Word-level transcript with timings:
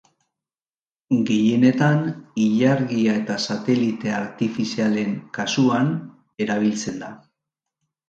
Gehienetan 1.27 1.99
ilargia 2.45 3.15
eta 3.21 3.37
satelite 3.51 4.17
artifizialen 4.23 5.15
kasuan 5.41 5.97
erabiltzen 6.49 7.03
da. 7.07 7.17